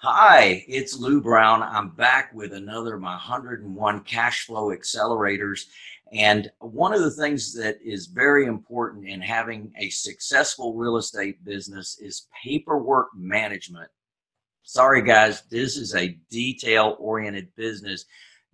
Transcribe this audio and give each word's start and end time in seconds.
Hi, 0.00 0.64
it's 0.68 0.96
Lou 0.96 1.20
Brown. 1.20 1.60
I'm 1.60 1.88
back 1.88 2.32
with 2.32 2.52
another 2.52 2.94
of 2.94 3.00
my 3.00 3.14
101 3.14 4.00
cash 4.04 4.46
flow 4.46 4.68
accelerators. 4.68 5.62
And 6.12 6.48
one 6.60 6.94
of 6.94 7.00
the 7.00 7.10
things 7.10 7.52
that 7.54 7.78
is 7.84 8.06
very 8.06 8.46
important 8.46 9.08
in 9.08 9.20
having 9.20 9.72
a 9.76 9.90
successful 9.90 10.74
real 10.74 10.98
estate 10.98 11.44
business 11.44 11.98
is 12.00 12.28
paperwork 12.44 13.08
management. 13.12 13.90
Sorry, 14.62 15.02
guys, 15.02 15.42
this 15.50 15.76
is 15.76 15.96
a 15.96 16.16
detail 16.30 16.96
oriented 17.00 17.48
business. 17.56 18.04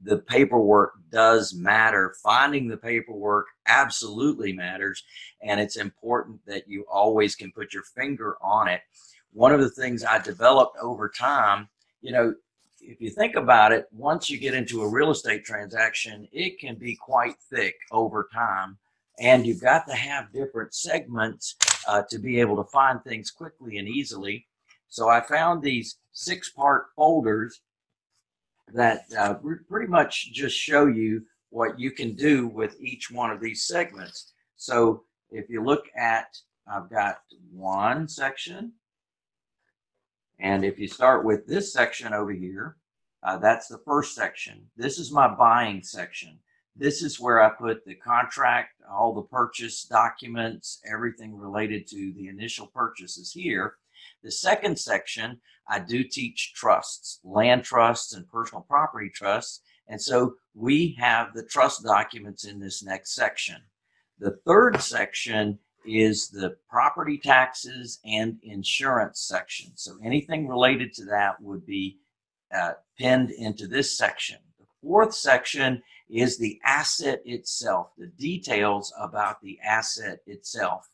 The 0.00 0.20
paperwork 0.20 0.94
does 1.10 1.52
matter. 1.54 2.14
Finding 2.22 2.68
the 2.68 2.78
paperwork 2.78 3.48
absolutely 3.66 4.54
matters. 4.54 5.04
And 5.42 5.60
it's 5.60 5.76
important 5.76 6.40
that 6.46 6.68
you 6.68 6.86
always 6.90 7.36
can 7.36 7.52
put 7.52 7.74
your 7.74 7.84
finger 7.94 8.38
on 8.40 8.68
it. 8.68 8.80
One 9.34 9.52
of 9.52 9.60
the 9.60 9.70
things 9.70 10.04
I 10.04 10.20
developed 10.20 10.78
over 10.80 11.08
time, 11.08 11.68
you 12.00 12.12
know, 12.12 12.34
if 12.80 13.00
you 13.00 13.10
think 13.10 13.34
about 13.34 13.72
it, 13.72 13.88
once 13.92 14.30
you 14.30 14.38
get 14.38 14.54
into 14.54 14.82
a 14.82 14.88
real 14.88 15.10
estate 15.10 15.44
transaction, 15.44 16.28
it 16.32 16.58
can 16.58 16.76
be 16.76 16.94
quite 16.94 17.34
thick 17.50 17.74
over 17.90 18.28
time. 18.32 18.78
And 19.18 19.46
you've 19.46 19.60
got 19.60 19.86
to 19.88 19.94
have 19.94 20.32
different 20.32 20.72
segments 20.72 21.56
uh, 21.88 22.02
to 22.10 22.18
be 22.18 22.40
able 22.40 22.56
to 22.56 22.70
find 22.70 23.02
things 23.02 23.30
quickly 23.30 23.78
and 23.78 23.88
easily. 23.88 24.46
So 24.88 25.08
I 25.08 25.20
found 25.20 25.62
these 25.62 25.96
six 26.12 26.50
part 26.50 26.86
folders 26.94 27.60
that 28.72 29.04
uh, 29.18 29.34
pretty 29.68 29.88
much 29.88 30.32
just 30.32 30.56
show 30.56 30.86
you 30.86 31.24
what 31.50 31.78
you 31.78 31.90
can 31.90 32.14
do 32.14 32.46
with 32.46 32.80
each 32.80 33.10
one 33.10 33.30
of 33.30 33.40
these 33.40 33.66
segments. 33.66 34.32
So 34.56 35.02
if 35.30 35.48
you 35.48 35.62
look 35.62 35.86
at, 35.96 36.38
I've 36.66 36.88
got 36.88 37.18
one 37.52 38.08
section, 38.08 38.72
and 40.38 40.64
if 40.64 40.78
you 40.78 40.88
start 40.88 41.24
with 41.24 41.46
this 41.46 41.72
section 41.72 42.12
over 42.12 42.32
here, 42.32 42.76
uh, 43.22 43.38
that's 43.38 43.68
the 43.68 43.78
first 43.78 44.14
section. 44.14 44.66
This 44.76 44.98
is 44.98 45.10
my 45.10 45.28
buying 45.28 45.82
section. 45.82 46.38
This 46.76 47.02
is 47.02 47.20
where 47.20 47.40
I 47.40 47.50
put 47.50 47.84
the 47.84 47.94
contract, 47.94 48.82
all 48.90 49.14
the 49.14 49.22
purchase 49.22 49.84
documents, 49.84 50.80
everything 50.90 51.36
related 51.36 51.86
to 51.88 52.12
the 52.16 52.28
initial 52.28 52.66
purchases 52.66 53.32
here. 53.32 53.76
The 54.22 54.30
second 54.30 54.78
section, 54.78 55.40
I 55.68 55.78
do 55.78 56.02
teach 56.02 56.52
trusts, 56.54 57.20
land 57.22 57.62
trusts 57.62 58.12
and 58.12 58.28
personal 58.28 58.62
property 58.62 59.08
trusts. 59.08 59.60
And 59.86 60.00
so 60.00 60.34
we 60.54 60.96
have 60.98 61.32
the 61.32 61.44
trust 61.44 61.84
documents 61.84 62.44
in 62.44 62.58
this 62.58 62.82
next 62.82 63.14
section. 63.14 63.56
The 64.18 64.38
third 64.44 64.80
section 64.80 65.58
is 65.86 66.28
the 66.28 66.56
property 66.68 67.18
taxes 67.18 67.98
and 68.04 68.38
insurance 68.42 69.20
section. 69.20 69.72
So 69.74 69.96
anything 70.02 70.48
related 70.48 70.92
to 70.94 71.04
that 71.06 71.40
would 71.40 71.66
be 71.66 71.98
uh, 72.54 72.72
pinned 72.98 73.30
into 73.30 73.66
this 73.66 73.96
section. 73.96 74.38
The 74.58 74.66
fourth 74.82 75.14
section 75.14 75.82
is 76.08 76.38
the 76.38 76.60
asset 76.64 77.22
itself, 77.24 77.90
the 77.98 78.06
details 78.06 78.92
about 78.98 79.40
the 79.42 79.58
asset 79.64 80.20
itself, 80.26 80.88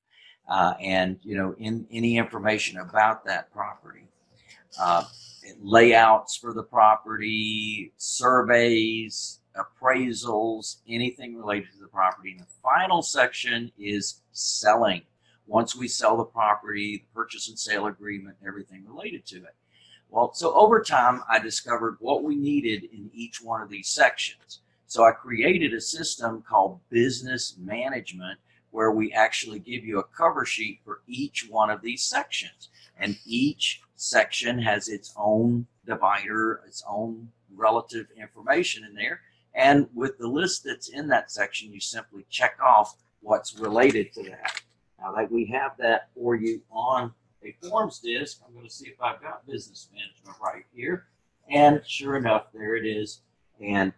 uh, 0.48 0.74
and 0.80 1.18
you 1.22 1.36
know 1.36 1.54
in 1.58 1.86
any 1.90 2.16
information 2.16 2.78
about 2.78 3.24
that 3.26 3.52
property. 3.52 4.06
Uh, 4.80 5.04
layouts 5.60 6.36
for 6.36 6.52
the 6.52 6.62
property, 6.62 7.92
surveys, 7.96 9.39
appraisals, 9.56 10.78
anything 10.88 11.36
related 11.36 11.72
to 11.72 11.78
the 11.78 11.88
property. 11.88 12.32
And 12.32 12.40
the 12.40 12.46
final 12.62 13.02
section 13.02 13.72
is 13.78 14.22
selling. 14.32 15.02
Once 15.46 15.74
we 15.74 15.88
sell 15.88 16.16
the 16.16 16.24
property, 16.24 16.98
the 16.98 17.14
purchase 17.14 17.48
and 17.48 17.58
sale 17.58 17.86
agreement, 17.86 18.36
everything 18.46 18.84
related 18.86 19.26
to 19.26 19.36
it. 19.38 19.54
Well, 20.08 20.32
so 20.32 20.54
over 20.54 20.82
time, 20.82 21.22
I 21.28 21.38
discovered 21.38 21.96
what 22.00 22.22
we 22.22 22.34
needed 22.34 22.84
in 22.84 23.10
each 23.12 23.42
one 23.42 23.62
of 23.62 23.68
these 23.68 23.88
sections. 23.88 24.60
So 24.86 25.04
I 25.04 25.12
created 25.12 25.72
a 25.72 25.80
system 25.80 26.42
called 26.42 26.80
business 26.90 27.56
management 27.58 28.40
where 28.70 28.90
we 28.90 29.12
actually 29.12 29.58
give 29.58 29.84
you 29.84 29.98
a 29.98 30.04
cover 30.04 30.44
sheet 30.44 30.80
for 30.84 31.02
each 31.06 31.48
one 31.48 31.70
of 31.70 31.82
these 31.82 32.02
sections. 32.02 32.68
And 32.98 33.16
each 33.24 33.82
section 33.96 34.58
has 34.60 34.88
its 34.88 35.12
own 35.16 35.66
divider, 35.86 36.60
its 36.66 36.82
own 36.88 37.28
relative 37.54 38.06
information 38.16 38.84
in 38.84 38.94
there. 38.94 39.20
And 39.54 39.88
with 39.94 40.18
the 40.18 40.28
list 40.28 40.64
that's 40.64 40.88
in 40.88 41.08
that 41.08 41.30
section, 41.30 41.72
you 41.72 41.80
simply 41.80 42.24
check 42.30 42.58
off 42.64 42.96
what's 43.20 43.58
related 43.58 44.12
to 44.14 44.22
that. 44.24 44.62
Now 45.00 45.12
that 45.12 45.30
we 45.30 45.46
have 45.46 45.72
that 45.78 46.08
for 46.14 46.36
you 46.36 46.62
on 46.70 47.12
a 47.42 47.56
forms 47.62 47.98
disk, 48.00 48.40
I'm 48.46 48.54
going 48.54 48.66
to 48.66 48.72
see 48.72 48.88
if 48.88 49.00
I've 49.00 49.20
got 49.20 49.46
business 49.46 49.88
management 49.92 50.36
right 50.42 50.64
here. 50.74 51.06
And 51.48 51.82
sure 51.86 52.16
enough, 52.16 52.46
there 52.52 52.76
it 52.76 52.86
is. 52.86 53.22
And 53.60 53.92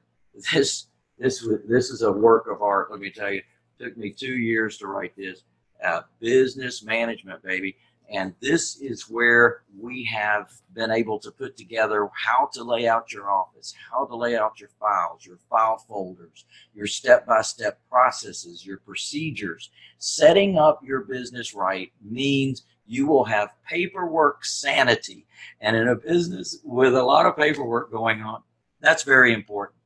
this 0.53 0.87
this 1.19 1.47
this 1.69 1.91
is 1.91 2.03
a 2.03 2.11
work 2.11 2.47
of 2.49 2.63
art. 2.63 2.91
Let 2.91 3.01
me 3.01 3.11
tell 3.11 3.31
you, 3.31 3.43
it 3.79 3.85
took 3.85 3.97
me 3.97 4.11
two 4.11 4.35
years 4.35 4.79
to 4.79 4.87
write 4.87 5.15
this. 5.17 5.43
Uh, 5.85 6.03
business 6.21 6.85
management, 6.85 7.43
baby. 7.43 7.77
And 8.11 8.35
this 8.41 8.77
is 8.81 9.09
where 9.09 9.63
we 9.79 10.05
have 10.05 10.53
been 10.75 10.91
able 10.91 11.19
to 11.21 11.31
put 11.31 11.57
together 11.57 12.11
how 12.15 12.51
to 12.53 12.63
lay 12.63 12.87
out 12.87 13.13
your 13.13 13.31
office, 13.31 13.75
how 13.91 14.05
to 14.05 14.15
lay 14.15 14.37
out 14.37 14.61
your 14.61 14.69
files, 14.79 15.25
your 15.25 15.39
file 15.49 15.79
folders, 15.79 16.45
your 16.75 16.87
step 16.87 17.27
by 17.27 17.43
step 17.43 17.81
processes, 17.89 18.67
your 18.67 18.79
procedures. 18.79 19.71
Setting 19.99 20.59
up 20.59 20.81
your 20.85 21.01
business 21.01 21.55
right 21.55 21.91
means 22.03 22.65
you 22.87 23.07
will 23.07 23.25
have 23.25 23.55
paperwork 23.67 24.45
sanity. 24.45 25.27
And 25.61 25.75
in 25.75 25.89
a 25.89 25.97
business 25.97 26.59
with 26.65 26.95
a 26.95 27.03
lot 27.03 27.27
of 27.27 27.37
paperwork 27.37 27.91
going 27.91 28.21
on, 28.21 28.43
that's 28.81 29.05
very 29.05 29.33
important. 29.33 29.79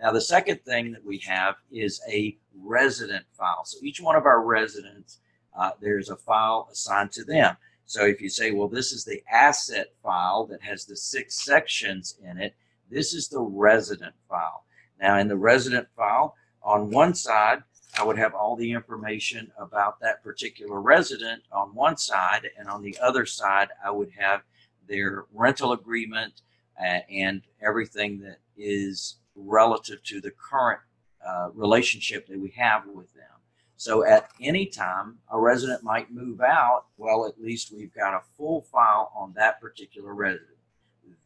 Now, 0.00 0.12
the 0.12 0.20
second 0.20 0.62
thing 0.64 0.92
that 0.92 1.04
we 1.04 1.18
have 1.26 1.56
is 1.72 2.00
a 2.08 2.38
resident 2.56 3.24
file. 3.32 3.64
So 3.64 3.78
each 3.82 4.00
one 4.00 4.16
of 4.16 4.26
our 4.26 4.42
residents 4.44 5.18
uh, 5.58 5.72
there's 5.80 6.08
a 6.08 6.16
file 6.16 6.68
assigned 6.72 7.12
to 7.12 7.24
them. 7.24 7.56
So 7.84 8.04
if 8.04 8.20
you 8.20 8.28
say, 8.28 8.52
well, 8.52 8.68
this 8.68 8.92
is 8.92 9.04
the 9.04 9.22
asset 9.30 9.92
file 10.02 10.46
that 10.46 10.62
has 10.62 10.84
the 10.84 10.96
six 10.96 11.44
sections 11.44 12.16
in 12.22 12.38
it, 12.38 12.54
this 12.90 13.12
is 13.12 13.28
the 13.28 13.40
resident 13.40 14.14
file. 14.28 14.64
Now, 15.00 15.18
in 15.18 15.28
the 15.28 15.36
resident 15.36 15.88
file, 15.96 16.34
on 16.62 16.90
one 16.90 17.14
side, 17.14 17.62
I 17.98 18.04
would 18.04 18.18
have 18.18 18.34
all 18.34 18.56
the 18.56 18.72
information 18.72 19.50
about 19.58 20.00
that 20.00 20.22
particular 20.22 20.80
resident 20.80 21.42
on 21.50 21.74
one 21.74 21.96
side, 21.96 22.48
and 22.58 22.68
on 22.68 22.82
the 22.82 22.96
other 23.02 23.26
side, 23.26 23.68
I 23.84 23.90
would 23.90 24.10
have 24.18 24.42
their 24.86 25.24
rental 25.32 25.72
agreement 25.72 26.42
uh, 26.80 27.00
and 27.10 27.42
everything 27.62 28.20
that 28.20 28.38
is 28.56 29.16
relative 29.34 30.02
to 30.04 30.20
the 30.20 30.30
current 30.30 30.80
uh, 31.26 31.48
relationship 31.54 32.26
that 32.26 32.38
we 32.38 32.50
have 32.50 32.86
with 32.86 33.12
them. 33.14 33.24
So 33.78 34.04
at 34.04 34.30
any 34.40 34.66
time, 34.66 35.18
a 35.32 35.38
resident 35.38 35.84
might 35.84 36.10
move 36.10 36.40
out. 36.40 36.86
Well, 36.96 37.26
at 37.26 37.40
least 37.40 37.72
we've 37.72 37.94
got 37.94 38.12
a 38.12 38.26
full 38.36 38.62
file 38.62 39.12
on 39.14 39.32
that 39.36 39.60
particular 39.60 40.14
resident. 40.14 40.58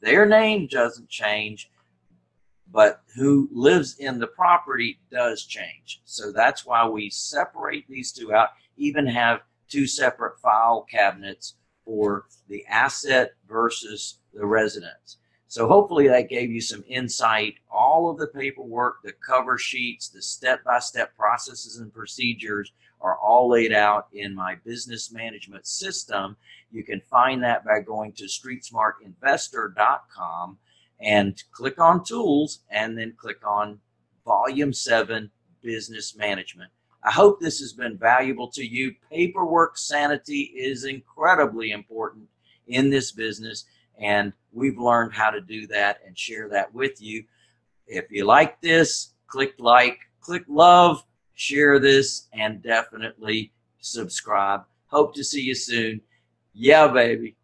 Their 0.02 0.26
name 0.26 0.66
doesn't 0.66 1.08
change, 1.08 1.70
but 2.70 3.00
who 3.16 3.48
lives 3.50 3.96
in 3.98 4.18
the 4.18 4.26
property 4.26 5.00
does 5.10 5.46
change. 5.46 6.02
So 6.04 6.30
that's 6.30 6.66
why 6.66 6.86
we 6.86 7.08
separate 7.08 7.88
these 7.88 8.12
two 8.12 8.34
out, 8.34 8.50
even 8.76 9.06
have 9.06 9.40
two 9.66 9.86
separate 9.86 10.38
file 10.38 10.82
cabinets 10.90 11.54
for 11.86 12.26
the 12.48 12.66
asset 12.66 13.32
versus 13.48 14.18
the 14.34 14.44
residence. 14.44 15.16
So 15.52 15.68
hopefully 15.68 16.08
that 16.08 16.30
gave 16.30 16.50
you 16.50 16.62
some 16.62 16.82
insight. 16.88 17.56
All 17.70 18.08
of 18.08 18.16
the 18.16 18.28
paperwork, 18.28 19.02
the 19.02 19.12
cover 19.12 19.58
sheets, 19.58 20.08
the 20.08 20.22
step-by-step 20.22 21.14
processes 21.14 21.76
and 21.76 21.92
procedures 21.92 22.72
are 23.02 23.18
all 23.18 23.50
laid 23.50 23.70
out 23.70 24.06
in 24.14 24.34
my 24.34 24.54
business 24.64 25.12
management 25.12 25.66
system. 25.66 26.38
You 26.70 26.84
can 26.84 27.02
find 27.02 27.42
that 27.42 27.66
by 27.66 27.80
going 27.80 28.12
to 28.12 28.24
streetsmartinvestor.com 28.24 30.58
and 31.00 31.44
click 31.52 31.78
on 31.78 32.02
tools 32.02 32.60
and 32.70 32.96
then 32.96 33.12
click 33.18 33.46
on 33.46 33.78
volume 34.24 34.72
7 34.72 35.30
business 35.60 36.16
management. 36.16 36.70
I 37.04 37.10
hope 37.10 37.40
this 37.40 37.60
has 37.60 37.74
been 37.74 37.98
valuable 37.98 38.48
to 38.52 38.64
you. 38.64 38.94
Paperwork 39.10 39.76
sanity 39.76 40.54
is 40.56 40.84
incredibly 40.84 41.72
important 41.72 42.30
in 42.66 42.88
this 42.88 43.12
business 43.12 43.66
and 43.98 44.32
we've 44.52 44.78
learned 44.78 45.12
how 45.12 45.30
to 45.30 45.40
do 45.40 45.66
that 45.68 46.00
and 46.06 46.18
share 46.18 46.48
that 46.50 46.72
with 46.74 47.00
you. 47.00 47.24
If 47.86 48.10
you 48.10 48.24
like 48.24 48.60
this, 48.60 49.14
click 49.26 49.54
like, 49.58 49.98
click 50.20 50.44
love, 50.48 51.04
share 51.34 51.78
this, 51.78 52.28
and 52.32 52.62
definitely 52.62 53.52
subscribe. 53.80 54.62
Hope 54.88 55.14
to 55.14 55.24
see 55.24 55.42
you 55.42 55.54
soon. 55.54 56.00
Yeah, 56.52 56.86
baby. 56.88 57.36